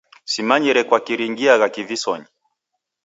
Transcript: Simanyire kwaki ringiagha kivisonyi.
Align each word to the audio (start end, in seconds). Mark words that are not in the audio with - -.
Simanyire 0.31 0.81
kwaki 0.87 1.13
ringiagha 1.19 1.67
kivisonyi. 1.73 2.27